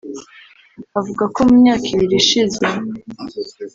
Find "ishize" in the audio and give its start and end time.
2.23-2.63